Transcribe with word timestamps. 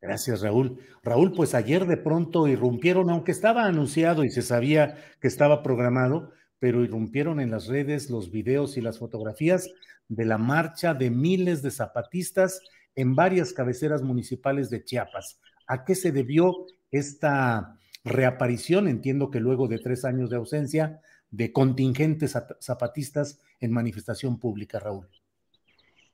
Gracias, 0.00 0.42
Raúl. 0.42 0.78
Raúl, 1.02 1.32
pues 1.32 1.54
ayer 1.54 1.86
de 1.86 1.96
pronto 1.96 2.46
irrumpieron, 2.46 3.10
aunque 3.10 3.32
estaba 3.32 3.64
anunciado 3.64 4.24
y 4.24 4.30
se 4.30 4.42
sabía 4.42 4.96
que 5.20 5.26
estaba 5.26 5.62
programado, 5.62 6.32
pero 6.60 6.84
irrumpieron 6.84 7.40
en 7.40 7.50
las 7.50 7.66
redes 7.66 8.08
los 8.08 8.30
videos 8.30 8.76
y 8.76 8.80
las 8.80 8.98
fotografías 8.98 9.68
de 10.08 10.24
la 10.24 10.38
marcha 10.38 10.94
de 10.94 11.10
miles 11.10 11.62
de 11.62 11.70
zapatistas 11.70 12.60
en 12.94 13.14
varias 13.14 13.52
cabeceras 13.52 14.02
municipales 14.02 14.70
de 14.70 14.84
Chiapas. 14.84 15.40
¿A 15.66 15.84
qué 15.84 15.94
se 15.94 16.12
debió 16.12 16.66
esta 16.90 17.76
reaparición? 18.04 18.88
Entiendo 18.88 19.30
que 19.30 19.40
luego 19.40 19.68
de 19.68 19.78
tres 19.78 20.04
años 20.04 20.30
de 20.30 20.36
ausencia 20.36 21.00
de 21.30 21.52
contingentes 21.52 22.36
zapatistas 22.60 23.40
en 23.60 23.72
manifestación 23.72 24.38
pública, 24.38 24.78
Raúl. 24.78 25.08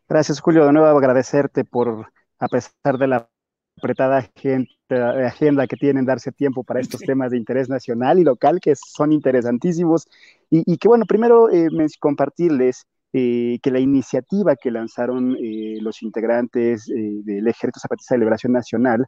Gracias, 0.08 0.40
Julio. 0.40 0.66
De 0.66 0.72
nuevo 0.72 0.98
agradecerte 0.98 1.64
por, 1.64 2.12
a 2.38 2.48
pesar 2.48 2.98
de 2.98 3.06
la 3.06 3.28
apretada 3.76 4.28
agenda 5.26 5.66
que 5.66 5.76
tienen 5.76 6.04
darse 6.04 6.32
tiempo 6.32 6.64
para 6.64 6.80
estos 6.80 7.00
temas 7.00 7.30
de 7.30 7.38
interés 7.38 7.68
nacional 7.68 8.18
y 8.18 8.24
local 8.24 8.60
que 8.60 8.74
son 8.76 9.12
interesantísimos. 9.12 10.06
Y, 10.50 10.76
que 10.78 10.88
bueno, 10.88 11.04
primero 11.06 11.50
eh, 11.50 11.68
compartirles 11.98 12.86
eh, 13.12 13.58
que 13.62 13.70
la 13.70 13.80
iniciativa 13.80 14.56
que 14.56 14.70
lanzaron 14.70 15.36
eh, 15.40 15.78
los 15.80 16.02
integrantes 16.02 16.86
del 16.86 17.48
Ejército 17.48 17.80
Zapatista 17.80 18.14
de 18.14 18.20
Liberación 18.20 18.52
Nacional 18.52 19.06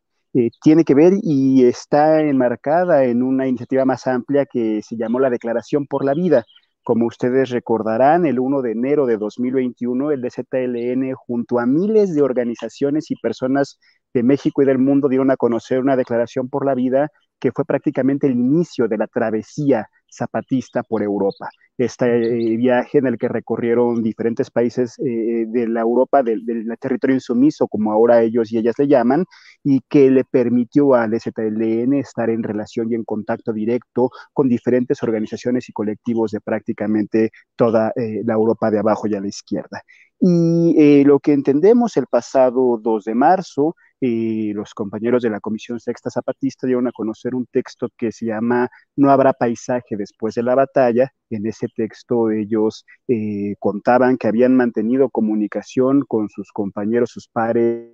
tiene 0.61 0.85
que 0.85 0.95
ver 0.95 1.15
y 1.23 1.65
está 1.65 2.21
enmarcada 2.21 3.05
en 3.05 3.23
una 3.23 3.47
iniciativa 3.47 3.87
más 3.87 4.07
amplia 4.07 4.45
que 4.45 4.83
se 4.83 4.95
llamó 4.95 5.19
la 5.19 5.31
Declaración 5.31 5.87
por 5.87 6.05
la 6.05 6.13
Vida. 6.13 6.45
Como 6.87 7.07
ustedes 7.07 7.51
recordarán, 7.51 8.27
el 8.27 8.39
1 8.39 8.63
de 8.63 8.71
enero 8.71 9.07
de 9.07 9.17
2021, 9.17 10.13
el 10.13 10.21
DZLN, 10.21 11.15
junto 11.15 11.59
a 11.59 11.67
miles 11.67 12.15
de 12.15 12.23
organizaciones 12.23 13.11
y 13.11 13.17
personas 13.17 13.81
de 14.17 14.23
México 14.23 14.63
y 14.63 14.65
del 14.65 14.79
mundo 14.79 15.09
dieron 15.09 15.31
a 15.31 15.37
conocer 15.37 15.79
una 15.81 15.95
declaración 15.95 16.49
por 16.49 16.65
la 16.65 16.75
vida 16.75 17.11
que 17.39 17.53
fue 17.53 17.67
prácticamente 17.67 18.27
el 18.27 18.33
inicio 18.33 18.89
de 18.89 18.97
la 18.97 19.07
travesía 19.07 19.89
zapatista 20.11 20.83
por 20.83 21.03
Europa. 21.03 21.51
Este 21.77 22.07
eh, 22.07 22.57
viaje 22.57 22.99
en 22.99 23.07
el 23.07 23.19
que 23.19 23.29
recorrieron 23.29 24.03
diferentes 24.03 24.51
países 24.51 24.99
eh, 24.99 25.45
de 25.47 25.69
la 25.69 25.83
Europa, 25.83 26.23
del, 26.23 26.43
territorio 26.81 27.17
insumiso, 27.17 27.69
como 27.69 27.93
ahora 27.93 28.23
ellos 28.23 28.51
y 28.51 28.57
ellas 28.57 28.77
le 28.79 28.89
llaman, 28.89 29.27
y 29.63 29.81
que 29.87 30.11
le 30.11 30.25
permitió 30.25 30.95
al 30.95 31.21
ZLN 31.21 31.93
estar 31.95 32.31
en 32.31 32.43
relación 32.43 32.91
y 32.91 32.95
en 32.95 33.05
contacto 33.05 33.53
directo 33.53 34.11
con 34.33 34.49
diferentes 34.49 35.03
organizaciones 35.03 35.69
y 35.69 35.73
colectivos 35.73 36.31
de 36.31 36.41
prácticamente 36.41 37.31
toda 37.55 37.93
eh, 37.97 38.23
la 38.25 38.33
Europa 38.33 38.71
de 38.71 38.79
abajo 38.79 39.07
y 39.07 39.15
a 39.15 39.21
la 39.21 39.29
izquierda. 39.29 39.83
Y 40.19 41.05
lo 41.05 41.19
que 41.19 41.35
entendemos 41.35 41.99
el 41.99 42.07
pasado 42.07 42.79
2 42.79 43.05
de 43.05 43.15
marzo 43.15 43.77
y 44.01 44.53
los 44.53 44.75
compañeros 44.75 45.23
de 45.23 45.31
la 45.31 45.41
Comisión 45.41 45.81
Sexta 45.81 46.11
Zapatista 46.11 46.67
dieron 46.67 46.87
a 46.87 46.93
conocer 46.93 47.35
un 47.35 47.47
texto 47.47 47.89
que 47.97 48.13
se 48.13 48.27
llama 48.27 48.69
No 48.95 49.11
habrá 49.11 49.33
paisaje 49.33 49.97
después 49.97 50.35
de 50.35 50.43
la 50.43 50.55
batalla. 50.55 51.13
En 51.31 51.47
ese 51.47 51.69
texto 51.75 52.31
ellos 52.31 52.85
eh, 53.09 53.55
contaban 53.59 54.19
que 54.19 54.29
habían 54.29 54.55
mantenido 54.55 55.09
comunicación 55.11 56.03
con 56.07 56.29
sus 56.29 56.53
compañeros, 56.53 57.11
sus 57.11 57.29
pares 57.29 57.93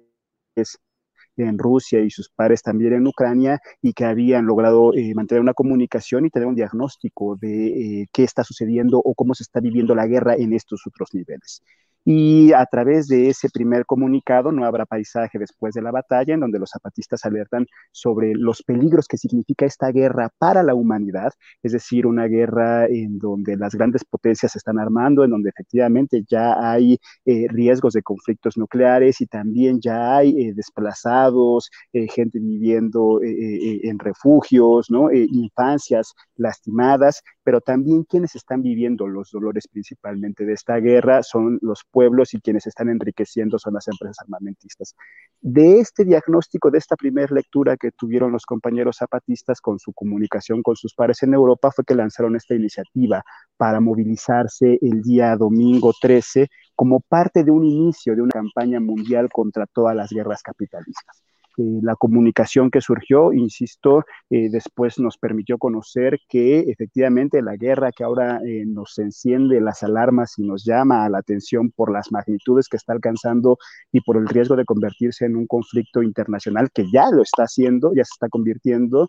en 1.36 1.58
Rusia 1.58 2.00
y 2.00 2.10
sus 2.10 2.28
pares 2.28 2.62
también 2.62 2.92
en 2.94 3.06
Ucrania 3.06 3.60
y 3.80 3.92
que 3.92 4.04
habían 4.04 4.46
logrado 4.46 4.92
eh, 4.94 5.14
mantener 5.14 5.40
una 5.40 5.54
comunicación 5.54 6.26
y 6.26 6.30
tener 6.30 6.46
un 6.48 6.54
diagnóstico 6.54 7.36
de 7.36 8.02
eh, 8.02 8.06
qué 8.12 8.24
está 8.24 8.44
sucediendo 8.44 8.98
o 8.98 9.14
cómo 9.14 9.34
se 9.34 9.44
está 9.44 9.60
viviendo 9.60 9.94
la 9.94 10.06
guerra 10.06 10.34
en 10.34 10.52
estos 10.52 10.86
otros 10.86 11.14
niveles. 11.14 11.62
Y 12.04 12.52
a 12.52 12.66
través 12.66 13.06
de 13.06 13.28
ese 13.28 13.48
primer 13.48 13.86
comunicado, 13.86 14.50
no 14.50 14.64
habrá 14.64 14.86
paisaje 14.86 15.38
después 15.38 15.74
de 15.74 15.82
la 15.82 15.92
batalla, 15.92 16.34
en 16.34 16.40
donde 16.40 16.58
los 16.58 16.70
zapatistas 16.70 17.24
alertan 17.24 17.66
sobre 17.92 18.34
los 18.34 18.62
peligros 18.62 19.06
que 19.06 19.18
significa 19.18 19.66
esta 19.66 19.92
guerra 19.92 20.30
para 20.38 20.62
la 20.62 20.74
humanidad, 20.74 21.32
es 21.62 21.72
decir, 21.72 22.06
una 22.06 22.26
guerra 22.26 22.86
en 22.86 23.18
donde 23.18 23.56
las 23.56 23.74
grandes 23.74 24.04
potencias 24.04 24.52
se 24.52 24.58
están 24.58 24.78
armando, 24.78 25.24
en 25.24 25.30
donde 25.30 25.50
efectivamente 25.50 26.24
ya 26.28 26.72
hay 26.72 26.98
eh, 27.24 27.46
riesgos 27.48 27.92
de 27.94 28.02
conflictos 28.02 28.56
nucleares 28.56 29.20
y 29.20 29.26
también 29.26 29.80
ya 29.80 30.16
hay 30.16 30.30
eh, 30.40 30.52
desplazados, 30.54 31.70
eh, 31.92 32.08
gente 32.08 32.38
viviendo 32.40 33.20
en 33.22 33.98
refugios, 33.98 34.90
¿no? 34.90 35.10
infancias 35.12 36.14
lastimadas, 36.36 37.22
pero 37.44 37.60
también 37.60 38.04
quienes 38.04 38.34
están 38.34 38.62
viviendo 38.62 39.06
los 39.06 39.30
dolores 39.30 39.68
principalmente 39.68 40.44
de 40.44 40.52
esta 40.52 40.76
guerra 40.76 41.22
son 41.22 41.58
los 41.62 41.84
pueblos 41.90 42.34
y 42.34 42.40
quienes 42.40 42.66
están 42.66 42.88
enriqueciendo 42.88 43.58
son 43.58 43.74
las 43.74 43.88
empresas 43.88 44.18
armamentistas. 44.20 44.94
De 45.40 45.80
este 45.80 46.04
diagnóstico, 46.04 46.70
de 46.70 46.78
esta 46.78 46.96
primera 46.96 47.34
lectura 47.34 47.76
que 47.76 47.90
tuvieron 47.90 48.32
los 48.32 48.46
compañeros 48.46 48.96
zapatistas 48.98 49.60
con 49.60 49.78
su 49.78 49.92
comunicación 49.92 50.62
con 50.62 50.76
sus 50.76 50.94
pares 50.94 51.22
en 51.22 51.34
Europa, 51.34 51.70
fue 51.70 51.84
que 51.84 51.94
lanzaron 51.94 52.36
esta 52.36 52.54
iniciativa 52.54 53.24
para 53.56 53.80
movilizarse 53.80 54.78
el 54.80 55.02
día 55.02 55.36
domingo 55.36 55.92
13 56.00 56.48
como 56.74 57.00
parte 57.00 57.44
de 57.44 57.50
un 57.50 57.64
inicio 57.64 58.14
de 58.14 58.22
una 58.22 58.32
campaña 58.32 58.80
mundial 58.80 59.28
contra 59.30 59.66
todas 59.66 59.94
las 59.94 60.10
guerras 60.10 60.42
capitalistas. 60.42 61.22
Eh, 61.58 61.80
la 61.82 61.96
comunicación 61.96 62.70
que 62.70 62.80
surgió, 62.80 63.32
insisto, 63.32 64.04
eh, 64.30 64.48
después 64.50 64.98
nos 64.98 65.18
permitió 65.18 65.58
conocer 65.58 66.18
que 66.28 66.60
efectivamente 66.60 67.42
la 67.42 67.56
guerra 67.56 67.92
que 67.92 68.04
ahora 68.04 68.40
eh, 68.46 68.64
nos 68.66 68.98
enciende 68.98 69.60
las 69.60 69.82
alarmas 69.82 70.38
y 70.38 70.44
nos 70.44 70.64
llama 70.64 71.04
a 71.04 71.10
la 71.10 71.18
atención 71.18 71.70
por 71.70 71.92
las 71.92 72.10
magnitudes 72.10 72.68
que 72.68 72.78
está 72.78 72.94
alcanzando 72.94 73.58
y 73.92 74.00
por 74.00 74.16
el 74.16 74.28
riesgo 74.28 74.56
de 74.56 74.64
convertirse 74.64 75.26
en 75.26 75.36
un 75.36 75.46
conflicto 75.46 76.02
internacional 76.02 76.70
que 76.72 76.90
ya 76.90 77.10
lo 77.10 77.22
está 77.22 77.42
haciendo, 77.44 77.92
ya 77.94 78.04
se 78.04 78.12
está 78.14 78.28
convirtiendo. 78.28 79.08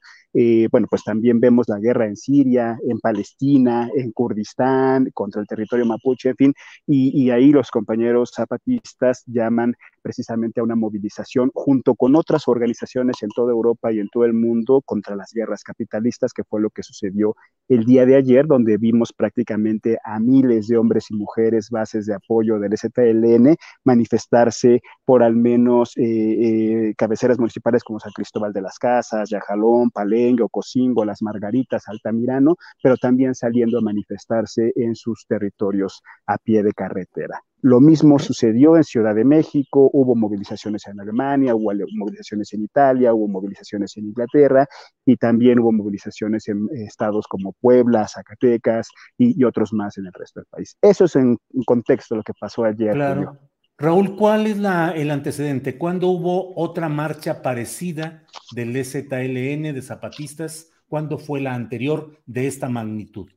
bueno, 0.71 0.88
pues 0.89 1.03
también 1.03 1.39
vemos 1.39 1.68
la 1.69 1.79
guerra 1.79 2.07
en 2.07 2.15
Siria, 2.15 2.77
en 2.88 3.00
Palestina, 3.00 3.89
en 3.95 4.12
Kurdistán, 4.12 5.09
contra 5.13 5.41
el 5.41 5.47
territorio 5.47 5.85
mapuche, 5.85 6.29
en 6.29 6.35
fin, 6.35 6.53
y, 6.88 7.23
y 7.23 7.31
ahí 7.31 7.51
los 7.51 7.71
compañeros 7.71 8.31
zapatistas 8.35 9.23
llaman 9.27 9.75
precisamente 10.03 10.59
a 10.59 10.63
una 10.63 10.75
movilización 10.75 11.50
junto 11.53 11.95
con 11.95 12.15
otras 12.15 12.47
organizaciones 12.47 13.23
en 13.23 13.29
toda 13.29 13.51
Europa 13.51 13.91
y 13.91 14.00
en 14.00 14.09
todo 14.09 14.25
el 14.25 14.33
mundo 14.33 14.81
contra 14.85 15.15
las 15.15 15.31
guerras 15.33 15.63
capitalistas, 15.63 16.33
que 16.33 16.44
fue 16.44 16.61
lo 16.61 16.69
que 16.69 16.83
sucedió 16.83 17.35
el 17.69 17.85
día 17.85 18.05
de 18.05 18.15
ayer, 18.15 18.45
donde 18.45 18.77
vimos 18.77 19.13
prácticamente 19.13 19.97
a 20.03 20.19
miles 20.19 20.67
de 20.67 20.77
hombres 20.77 21.09
y 21.09 21.15
mujeres, 21.15 21.69
bases 21.69 22.05
de 22.05 22.13
apoyo 22.13 22.59
del 22.59 22.77
STLN, 22.77 23.55
manifestarse 23.83 24.81
por 25.05 25.23
al 25.23 25.35
menos 25.35 25.95
eh, 25.97 26.03
eh, 26.03 26.94
cabeceras 26.97 27.39
municipales 27.39 27.83
como 27.83 27.99
San 27.99 28.11
Cristóbal 28.11 28.51
de 28.53 28.61
las 28.61 28.77
Casas, 28.77 29.29
Yajalón, 29.29 29.89
Palenque, 29.91 30.44
Ocosingo, 30.44 31.06
Las 31.06 31.21
Margaritas, 31.21 31.88
Altamirano, 31.88 32.57
pero 32.81 32.97
también 32.97 33.33
saliendo 33.33 33.77
a 33.77 33.81
manifestarse 33.81 34.73
en 34.75 34.95
sus 34.95 35.25
territorios 35.27 36.01
a 36.27 36.38
pie 36.38 36.63
de 36.63 36.73
carretera. 36.73 37.41
Lo 37.63 37.80
mismo 37.80 38.19
sucedió 38.19 38.75
en 38.75 38.83
Ciudad 38.83 39.15
de 39.15 39.24
México, 39.24 39.89
hubo 39.94 40.15
movilizaciones 40.15 40.86
en 40.88 41.00
Alemania, 41.00 41.56
hubo 41.56 41.71
movilizaciones 41.94 42.51
en 42.51 42.63
Italia, 42.63 43.13
hubo 43.13 43.30
movilizaciones 43.30 43.95
en 43.95 44.07
Inglaterra 44.07 44.68
y 45.06 45.15
también 45.15 45.60
hubo 45.60 45.71
movilizaciones 45.71 46.50
en 46.50 46.68
estados 46.74 47.25
como 47.25 47.54
Puebla, 47.54 48.06
Zacatecas 48.06 48.89
y, 49.18 49.42
otros 49.45 49.71
más 49.71 49.98
en 49.98 50.07
el 50.07 50.12
resto 50.12 50.42
del 50.42 50.48
país. 50.48 50.77
Eso 50.81 51.06
es 51.06 51.15
en, 51.15 51.38
contexto 51.65 52.18
lo 52.18 52.24
que 52.24 52.33
pasó 52.38 52.65
ayer. 52.65 52.95
Claro. 52.95 53.39
Raúl, 53.77 54.18
¿cuál 54.18 54.45
es 54.48 54.57
la, 54.57 54.92
el 54.92 55.09
antecedente? 55.09 55.77
¿Cuándo 55.77 56.09
hubo 56.09 56.59
otra 56.59 56.89
marcha 56.89 57.42
parecida 57.42 58.25
del 58.54 58.75
ZLN 58.83 59.74
de 59.74 59.81
zapatistas? 59.81 60.69
¿Cuándo 60.89 61.18
fue 61.18 61.39
la 61.39 61.54
anterior 61.54 62.19
de 62.25 62.45
esta 62.48 62.68
magnitud? 62.68 63.30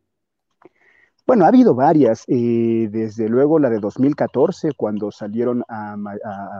Bueno, 1.27 1.45
ha 1.45 1.49
habido 1.49 1.75
varias, 1.75 2.23
eh, 2.29 2.89
desde 2.89 3.29
luego 3.29 3.59
la 3.59 3.69
de 3.69 3.81
2014, 3.81 4.71
cuando 4.77 5.11
salieron 5.11 5.65
a, 5.69 5.97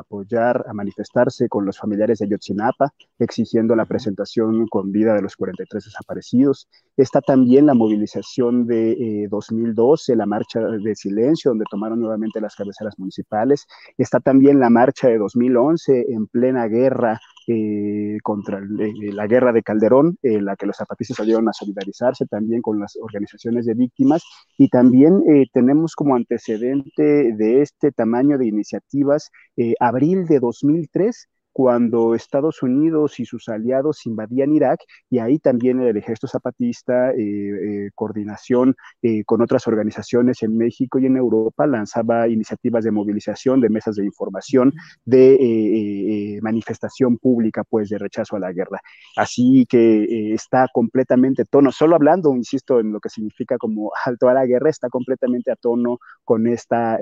apoyar, 0.01 0.65
a 0.69 0.73
manifestarse 0.73 1.49
con 1.49 1.65
los 1.65 1.79
familiares 1.79 2.19
de 2.19 2.29
Yotzinapa, 2.29 2.93
exigiendo 3.21 3.77
la 3.77 3.85
presentación 3.85 4.67
con 4.67 4.91
vida 4.91 5.15
de 5.15 5.23
los 5.23 5.37
43 5.37 5.85
desaparecidos. 5.85 6.69
Está 6.97 7.21
también 7.21 7.67
la 7.67 7.75
movilización 7.75 8.67
de 8.67 9.29
2012, 9.31 10.13
eh, 10.13 10.17
la 10.17 10.27
marcha 10.27 10.59
de 10.59 10.97
silencio, 10.97 11.53
donde 11.53 11.67
tomaron 11.71 12.01
nuevamente 12.01 12.41
las 12.41 12.57
cabeceras 12.57 12.99
municipales. 12.99 13.69
Está 13.97 14.19
también 14.19 14.59
la 14.59 14.69
marcha 14.69 15.07
de 15.07 15.19
2011, 15.19 16.07
en 16.09 16.27
plena 16.27 16.67
guerra 16.67 17.21
eh, 17.49 18.19
contra 18.23 18.61
la 18.61 19.27
guerra 19.27 19.53
de 19.53 19.63
Calderón, 19.63 20.19
en 20.23 20.45
la 20.45 20.57
que 20.57 20.67
los 20.67 20.77
zapatistas 20.77 21.19
salieron 21.19 21.49
a 21.49 21.53
solidarizarse 21.53 22.27
también 22.27 22.61
con 22.63 22.81
las 22.81 22.97
organizaciones 23.01 23.67
de 23.67 23.75
víctimas. 23.75 24.25
Y 24.59 24.69
también 24.69 25.23
eh, 25.29 25.47
tenemos 25.53 25.95
como 25.95 26.17
antecedente 26.17 27.33
de 27.33 27.63
este 27.63 27.93
tamaño 27.93 28.39
de 28.39 28.47
iniciativas 28.47 29.31
eh, 29.57 29.75
abril 29.81 30.27
de 30.27 30.41
2003, 30.41 31.29
cuando 31.57 32.15
Estados 32.15 32.63
Unidos 32.63 33.19
y 33.19 33.25
sus 33.25 33.49
aliados 33.49 34.05
invadían 34.05 34.53
Irak 34.53 34.79
y 35.09 35.21
ahí 35.21 35.39
también 35.39 35.81
el 35.81 35.97
ejército 35.97 36.29
zapatista, 36.29 37.13
eh, 37.13 37.17
eh, 37.17 37.91
coordinación 37.95 38.77
eh, 39.01 39.25
con 39.25 39.41
otras 39.41 39.67
organizaciones 39.67 40.43
en 40.43 40.59
México 40.59 40.99
y 40.99 41.07
en 41.07 41.17
Europa, 41.17 41.67
lanzaba 41.67 42.29
iniciativas 42.29 42.85
de 42.85 42.91
movilización, 42.91 43.63
de 43.63 43.71
mesas 43.71 43.97
de 43.97 44.05
información, 44.05 44.71
de 45.07 46.39
manifestación 46.43 47.17
pública, 47.17 47.65
pues, 47.65 47.89
de 47.89 47.97
rechazo 47.97 48.37
a 48.37 48.41
la 48.41 48.53
guerra. 48.53 48.83
Así 49.17 49.65
que 49.67 50.35
está 50.35 50.67
completamente 50.71 51.47
tono, 51.47 51.73
solo 51.73 51.97
hablando, 51.97 52.37
insisto, 52.37 52.81
en 52.81 52.93
lo 52.93 53.01
que 53.01 53.09
significa 53.09 53.57
como 53.57 53.93
alto 54.05 54.29
a 54.29 54.35
la 54.35 54.45
guerra, 54.45 54.69
está 54.69 54.91
completamente 54.91 55.51
a 55.51 55.57
tono 55.57 56.01
con 56.23 56.49
esta 56.49 56.99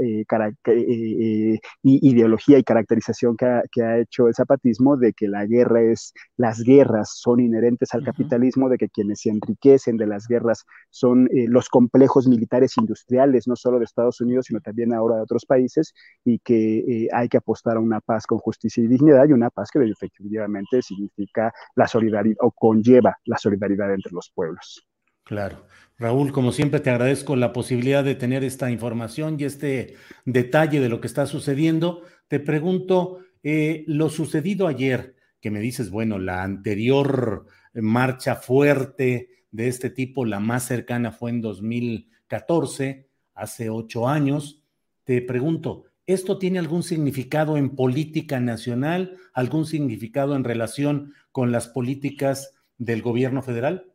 ideología 1.83 2.59
y 2.59 2.63
caracterización 2.63 3.37
que 3.37 3.47
ha, 3.47 3.63
que 3.73 3.83
ha 3.83 3.99
hecho 3.99 4.29
el 4.29 4.35
zapatismo 4.45 4.97
de 4.97 5.13
que 5.13 5.29
la 5.29 5.47
guerra 5.47 5.83
es, 5.83 6.13
las 6.37 6.63
guerras 6.63 7.19
son 7.19 7.41
inherentes 7.41 7.95
al 7.95 8.05
capitalismo, 8.05 8.69
de 8.69 8.79
que 8.79 8.89
quienes 8.89 9.21
se 9.21 9.31
enriquecen 9.31 9.97
de 9.97 10.07
las 10.07 10.27
guerras 10.27 10.65
son 10.91 11.29
eh, 11.33 11.47
los 11.49 11.69
complejos 11.69 12.27
militares 12.27 12.77
industriales, 12.79 13.49
no 13.49 13.57
solo 13.57 13.79
de 13.79 13.85
Estados 13.85 14.21
Unidos, 14.21 14.47
sino 14.47 14.61
también 14.61 14.93
ahora 14.93 15.17
de 15.17 15.23
otros 15.23 15.45
países, 15.47 15.93
y 16.25 16.39
que 16.39 16.79
eh, 16.79 17.09
hay 17.13 17.29
que 17.29 17.39
apostar 17.39 17.77
a 17.77 17.81
una 17.81 18.01
paz 18.01 18.27
con 18.27 18.39
justicia 18.39 18.83
y 18.83 18.87
dignidad, 18.87 19.29
y 19.29 19.33
una 19.33 19.51
paz 19.51 19.71
que 19.71 19.79
efectivamente 19.85 20.83
significa 20.83 21.53
la 21.75 21.87
solidaridad 21.87 22.37
o 22.41 22.51
conlleva 22.51 23.17
la 23.25 23.39
solidaridad 23.39 23.93
entre 23.93 24.13
los 24.13 24.31
pueblos. 24.35 24.87
Claro. 25.25 25.67
Raúl, 25.99 26.33
como 26.33 26.53
siempre, 26.53 26.81
te 26.81 26.91
agradezco 26.91 27.35
la 27.37 27.53
posibilidad 27.53 28.05
de 28.05 28.15
tener 28.15 28.45
esta 28.45 28.71
información 28.71 29.37
y 29.39 29.45
este 29.45 29.95
detalle 30.25 30.81
de 30.81 30.89
lo 30.89 31.01
que 31.01 31.07
está 31.07 31.27
sucediendo. 31.27 32.03
Te 32.29 32.41
pregunto, 32.41 33.21
eh, 33.45 33.85
lo 33.87 34.09
sucedido 34.09 34.67
ayer, 34.67 35.15
que 35.41 35.51
me 35.51 35.61
dices, 35.61 35.91
bueno, 35.91 36.19
la 36.19 36.43
anterior 36.43 37.47
marcha 37.75 38.37
fuerte 38.37 39.29
de 39.51 39.69
este 39.69 39.91
tipo, 39.91 40.25
la 40.25 40.41
más 40.41 40.65
cercana 40.65 41.13
fue 41.13 41.31
en 41.31 41.43
2014, 41.43 43.09
hace 43.35 43.69
ocho 43.69 44.09
años, 44.09 44.63
te 45.05 45.21
pregunto, 45.21 45.85
¿esto 46.07 46.39
tiene 46.39 46.59
algún 46.59 46.83
significado 46.83 47.57
en 47.57 47.77
política 47.77 48.41
nacional, 48.41 49.17
algún 49.33 49.67
significado 49.67 50.35
en 50.35 50.45
relación 50.45 51.13
con 51.31 51.53
las 51.53 51.69
políticas 51.69 52.55
del 52.79 53.03
gobierno 53.03 53.43
federal? 53.43 53.94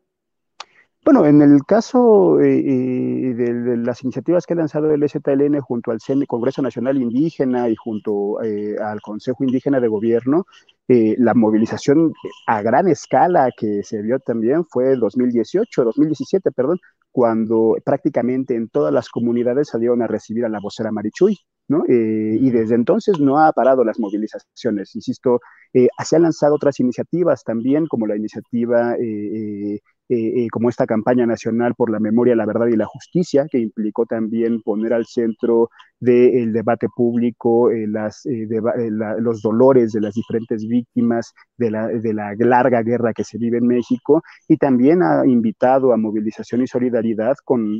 Bueno, 1.06 1.26
en 1.26 1.42
el 1.42 1.64
caso 1.66 2.42
eh, 2.42 2.60
eh, 2.60 3.34
de, 3.34 3.78
las 3.78 4.04
iniciativas 4.04 4.46
que 4.46 4.54
ha 4.54 4.58
lanzado 4.58 4.92
el 4.92 5.08
STLN 5.08 5.60
junto 5.62 5.92
al 5.92 6.00
Congreso 6.28 6.62
Nacional 6.62 7.02
Indígena 7.02 7.70
y 7.70 7.76
junto 7.76 8.44
eh, 8.44 8.76
al 8.78 9.00
Consejo 9.02 9.44
Indígena 9.44 9.80
de 9.80 9.88
Gobierno, 9.88 10.46
la 10.88 11.36
movilización 11.36 12.14
a 12.48 12.64
gran 12.64 12.88
escala 12.88 13.52
que 13.56 13.84
se 13.84 14.02
vio 14.02 14.20
también 14.20 14.66
fue 14.66 14.96
2018, 14.96 15.84
2017, 15.84 16.52
perdón, 16.52 16.80
cuando 17.12 17.76
prácticamente 17.86 18.56
en 18.56 18.70
todas 18.70 18.92
las 18.92 19.08
comunidades 19.10 19.70
salieron 19.70 20.02
a 20.02 20.08
recibir 20.08 20.46
a 20.46 20.50
la 20.50 20.60
vocera 20.60 20.92
Marichuy. 20.92 21.38
¿no? 21.68 21.84
y 21.88 22.50
desde 22.50 22.74
entonces 22.74 23.20
no 23.20 23.38
ha 23.38 23.52
parado 23.52 23.84
las 23.84 24.00
movilizaciones. 24.00 24.96
Insisto, 24.96 25.40
se 25.72 26.16
han 26.16 26.24
lanzado 26.24 26.56
otras 26.56 26.80
iniciativas 26.80 27.44
también, 27.44 27.86
como 27.86 28.08
la 28.08 28.18
iniciativa 28.18 28.96
eh, 28.96 29.80
eh, 30.12 30.48
como 30.52 30.70
esta 30.70 30.88
campaña 30.88 31.28
nacional 31.28 31.76
por 31.76 31.92
la 31.92 32.00
memoria, 32.00 32.36
la 32.36 32.48
verdad 32.48 32.66
y 32.66 32.76
la 32.76 32.88
justicia, 32.88 33.46
que 33.48 33.60
implicó 33.60 34.08
también 34.08 34.64
poner 34.64 34.92
al 34.92 35.06
centro 35.06 35.70
del 36.00 36.52
debate 36.52 36.88
público 36.96 37.70
eh, 37.70 37.86
los 37.86 39.42
dolores 39.44 39.92
de 39.92 40.02
las 40.02 40.16
diferentes 40.16 40.66
víctimas 40.68 41.32
de 41.58 41.70
la, 41.70 42.34
larga 42.40 42.82
guerra 42.82 43.14
que 43.14 43.24
se 43.24 43.38
vive 43.38 43.60
en 43.60 43.68
México, 43.68 44.24
y 44.48 44.58
también 44.58 45.04
ha 45.04 45.28
invitado 45.28 45.94
a 45.94 45.98
movilización 45.98 46.64
y 46.64 46.68
solidaridad 46.68 47.36
con 47.46 47.80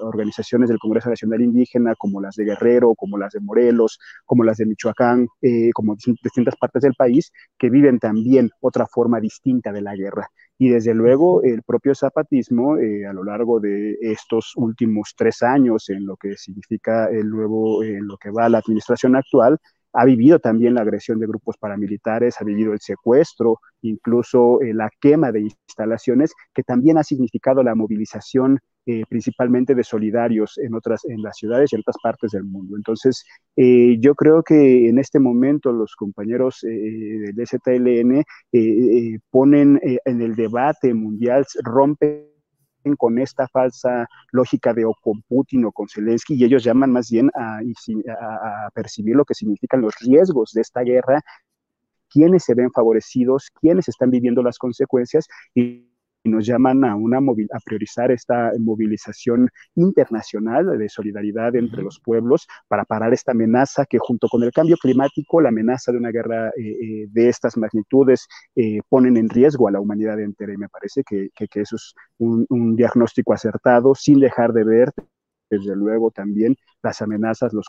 organizaciones 0.00 0.70
del 0.70 0.78
Congreso 0.78 1.10
Nacional 1.10 1.42
Indígena, 1.42 1.94
como 1.98 2.22
las 2.22 2.36
de 2.36 2.44
Guerrero, 2.44 2.94
como 2.94 3.18
las 3.18 3.32
de 3.34 3.40
Morelos, 3.40 3.98
como 4.24 4.42
las 4.42 4.56
de 4.56 4.64
Michoacán, 4.64 5.26
como 5.74 5.96
distintas 6.22 6.56
partes 6.56 6.82
del 6.82 6.94
país, 6.94 7.30
que 7.58 7.68
viven 7.68 7.98
también 7.98 8.48
otra 8.60 8.86
forma 8.86 9.20
distinta 9.20 9.70
de 9.70 9.82
la 9.82 9.94
guerra. 9.94 10.30
Y 10.58 10.68
desde 10.70 10.92
luego 10.92 11.42
el 11.42 11.62
propio 11.62 11.94
zapatismo 11.94 12.76
eh, 12.78 13.06
a 13.06 13.12
lo 13.12 13.24
largo 13.24 13.60
de 13.60 13.96
estos 14.00 14.52
últimos 14.56 15.14
tres 15.16 15.42
años 15.42 15.88
en 15.88 16.04
lo 16.04 16.16
que 16.16 16.36
significa 16.36 17.08
el 17.10 17.30
nuevo, 17.30 17.82
en 17.84 18.06
lo 18.08 18.16
que 18.16 18.30
va 18.30 18.48
la 18.48 18.58
administración 18.58 19.14
actual, 19.14 19.58
ha 19.92 20.04
vivido 20.04 20.38
también 20.38 20.74
la 20.74 20.82
agresión 20.82 21.18
de 21.18 21.26
grupos 21.26 21.56
paramilitares, 21.56 22.40
ha 22.40 22.44
vivido 22.44 22.72
el 22.72 22.80
secuestro, 22.80 23.60
incluso 23.82 24.60
eh, 24.60 24.74
la 24.74 24.90
quema 25.00 25.32
de 25.32 25.40
instalaciones, 25.40 26.34
que 26.54 26.62
también 26.62 26.98
ha 26.98 27.04
significado 27.04 27.62
la 27.62 27.74
movilización 27.74 28.60
eh, 28.88 29.04
principalmente 29.08 29.74
de 29.74 29.84
solidarios 29.84 30.58
en 30.58 30.74
otras, 30.74 31.04
en 31.04 31.20
las 31.22 31.36
ciudades 31.36 31.70
y 31.70 31.76
en 31.76 31.80
otras 31.80 31.96
partes 32.02 32.30
del 32.32 32.44
mundo. 32.44 32.74
Entonces, 32.74 33.22
eh, 33.54 33.98
yo 34.00 34.14
creo 34.14 34.42
que 34.42 34.88
en 34.88 34.98
este 34.98 35.20
momento 35.20 35.72
los 35.72 35.94
compañeros 35.94 36.60
del 36.62 37.46
STLN 37.46 38.24
ponen 39.30 39.78
en 39.82 40.22
el 40.22 40.34
debate 40.34 40.94
mundial, 40.94 41.44
rompen 41.62 42.28
con 42.96 43.18
esta 43.18 43.46
falsa 43.48 44.06
lógica 44.32 44.72
de 44.72 44.84
o 44.84 44.94
con 45.02 45.22
Putin 45.28 45.66
o 45.66 45.72
con 45.72 45.86
Zelensky 45.88 46.34
y 46.34 46.44
ellos 46.44 46.64
llaman 46.64 46.92
más 46.92 47.10
bien 47.10 47.30
a, 47.34 47.60
percibir 48.74 49.16
lo 49.16 49.24
que 49.24 49.34
significan 49.34 49.80
los 49.80 49.94
riesgos 50.00 50.52
de 50.54 50.62
esta 50.62 50.80
guerra, 50.82 51.20
quiénes 52.08 52.44
se 52.44 52.54
ven 52.54 52.70
favorecidos, 52.72 53.50
quiénes 53.60 53.88
están 53.88 54.10
viviendo 54.10 54.42
las 54.42 54.58
consecuencias 54.58 55.26
y 55.54 55.88
nos 56.30 56.46
llaman 56.46 56.84
a, 56.84 56.94
una 56.94 57.18
a 57.18 57.60
priorizar 57.64 58.10
esta 58.10 58.52
movilización 58.58 59.48
internacional 59.74 60.78
de 60.78 60.88
solidaridad 60.88 61.54
entre 61.56 61.82
los 61.82 62.00
pueblos 62.00 62.46
para 62.68 62.84
parar 62.84 63.12
esta 63.12 63.32
amenaza 63.32 63.86
que 63.86 63.98
junto 63.98 64.28
con 64.28 64.42
el 64.42 64.52
cambio 64.52 64.76
climático, 64.76 65.40
la 65.40 65.48
amenaza 65.48 65.92
de 65.92 65.98
una 65.98 66.10
guerra 66.10 66.48
eh, 66.50 66.52
eh, 66.60 67.06
de 67.10 67.28
estas 67.28 67.56
magnitudes 67.56 68.26
eh, 68.54 68.80
ponen 68.88 69.16
en 69.16 69.28
riesgo 69.28 69.68
a 69.68 69.72
la 69.72 69.80
humanidad 69.80 70.20
entera 70.20 70.52
y 70.52 70.56
me 70.56 70.68
parece 70.68 71.02
que, 71.04 71.30
eso 71.54 71.76
es 71.76 71.94
un, 72.18 72.46
un 72.50 72.76
diagnóstico 72.76 73.32
acertado 73.32 73.94
sin 73.94 74.20
dejar 74.20 74.52
de 74.52 74.64
ver 74.64 74.92
desde 75.50 75.74
luego 75.74 76.10
también 76.10 76.56
las 76.82 77.02
amenazas, 77.02 77.52
los 77.52 77.66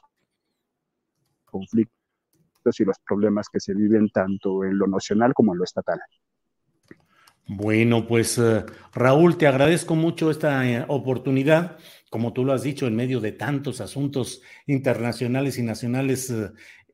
conflictos 1.45 2.79
y 2.79 2.85
los 2.85 2.97
problemas 2.99 3.47
que 3.49 3.59
se 3.59 3.73
viven 3.73 4.09
tanto 4.09 4.63
en 4.63 4.77
lo 4.77 4.87
nacional 4.87 5.33
como 5.33 5.53
en 5.53 5.59
lo 5.59 5.63
estatal. 5.63 5.99
Bueno, 7.51 8.05
pues 8.05 8.37
eh, 8.37 8.63
Raúl, 8.93 9.35
te 9.39 9.47
agradezco 9.47 9.95
mucho 9.95 10.29
esta 10.29 10.69
eh, 10.69 10.85
oportunidad, 10.87 11.79
como 12.11 12.31
tú 12.31 12.45
lo 12.45 12.53
has 12.53 12.61
dicho, 12.61 12.85
en 12.85 12.95
medio 12.95 13.21
de 13.21 13.31
tantos 13.31 13.81
asuntos 13.81 14.43
internacionales 14.67 15.57
y 15.57 15.63
nacionales 15.63 16.31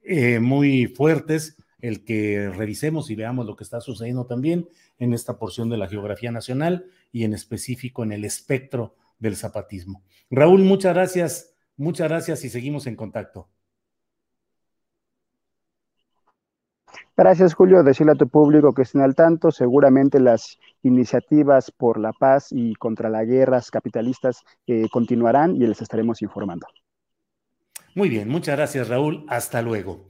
eh, 0.01 0.39
muy 0.39 0.87
fuertes, 0.87 1.57
el 1.81 2.05
que 2.05 2.49
revisemos 2.55 3.09
y 3.09 3.15
veamos 3.15 3.45
lo 3.45 3.57
que 3.57 3.65
está 3.65 3.81
sucediendo 3.81 4.27
también 4.27 4.69
en 4.97 5.13
esta 5.13 5.37
porción 5.37 5.69
de 5.69 5.75
la 5.75 5.89
geografía 5.89 6.31
nacional 6.31 6.85
y 7.11 7.25
en 7.25 7.33
específico 7.33 8.03
en 8.03 8.13
el 8.13 8.23
espectro 8.23 8.95
del 9.19 9.35
zapatismo. 9.35 10.03
Raúl, 10.29 10.63
muchas 10.63 10.93
gracias, 10.93 11.53
muchas 11.75 12.07
gracias 12.07 12.45
y 12.45 12.49
seguimos 12.49 12.87
en 12.87 12.95
contacto. 12.95 13.49
Gracias, 17.17 17.53
Julio. 17.53 17.81
Decirle 17.83 18.11
a 18.11 18.15
tu 18.15 18.27
público 18.27 18.73
que 18.73 18.81
estén 18.81 19.01
al 19.01 19.15
tanto. 19.15 19.51
Seguramente 19.51 20.19
las 20.19 20.57
iniciativas 20.83 21.71
por 21.71 21.99
la 21.99 22.11
paz 22.11 22.47
y 22.51 22.75
contra 22.75 23.09
las 23.09 23.25
guerras 23.25 23.71
capitalistas 23.71 24.43
eh, 24.67 24.87
continuarán 24.91 25.55
y 25.55 25.65
les 25.65 25.81
estaremos 25.81 26.21
informando. 26.21 26.67
Muy 27.95 28.09
bien, 28.09 28.27
muchas 28.27 28.57
gracias, 28.57 28.89
Raúl. 28.89 29.25
Hasta 29.29 29.61
luego. 29.61 30.09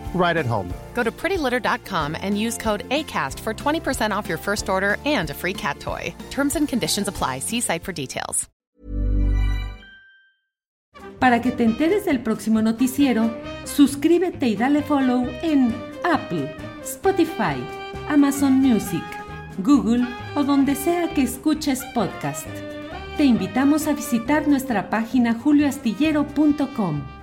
right 0.13 0.37
at 0.37 0.45
home. 0.45 0.71
Go 0.93 1.03
to 1.03 1.11
prettylitter.com 1.11 2.15
and 2.21 2.39
use 2.39 2.57
code 2.57 2.87
ACAST 2.89 3.39
for 3.39 3.53
20% 3.53 4.11
off 4.15 4.29
your 4.29 4.37
first 4.37 4.69
order 4.69 4.97
and 5.05 5.29
a 5.31 5.33
free 5.33 5.53
cat 5.53 5.79
toy. 5.79 6.13
Terms 6.29 6.55
and 6.55 6.67
conditions 6.67 7.07
apply. 7.07 7.39
See 7.39 7.61
site 7.61 7.83
for 7.83 7.93
details. 7.93 8.47
Para 11.21 11.39
que 11.39 11.51
te 11.51 11.63
enteres 11.63 12.05
del 12.05 12.23
próximo 12.23 12.63
noticiero, 12.63 13.29
suscríbete 13.63 14.47
y 14.47 14.55
dale 14.55 14.81
follow 14.81 15.27
en 15.43 15.71
Apple, 16.03 16.51
Spotify, 16.83 17.63
Amazon 18.09 18.53
Music, 18.53 19.03
Google 19.59 20.03
o 20.35 20.43
donde 20.43 20.73
sea 20.73 21.13
que 21.13 21.21
escuches 21.21 21.83
podcast. 21.93 22.47
Te 23.17 23.25
invitamos 23.25 23.85
a 23.85 23.93
visitar 23.93 24.47
nuestra 24.47 24.89
página 24.89 25.35
julioastillero.com. 25.35 27.20